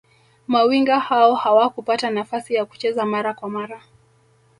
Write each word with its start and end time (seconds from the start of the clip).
mawinga 0.47 0.99
hao 0.99 1.35
hawakupata 1.35 2.09
nafasi 2.09 2.53
ya 2.53 2.65
kucheza 2.65 3.05
mara 3.05 3.33
kwa 3.33 3.49
mara 3.49 3.81